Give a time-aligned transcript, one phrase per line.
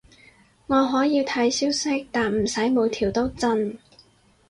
[0.65, 3.77] 我可以睇消息，但唔使每條都震